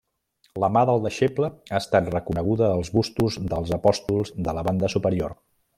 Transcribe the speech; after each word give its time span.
La 0.61 0.69
mà 0.77 0.81
del 0.89 1.03
deixeble 1.03 1.49
ha 1.73 1.81
estat 1.83 2.09
reconeguda 2.15 2.73
als 2.79 2.91
bustos 2.97 3.39
dels 3.55 3.75
apòstols 3.81 4.35
de 4.49 4.61
la 4.61 4.69
banda 4.71 4.95
superior. 4.99 5.41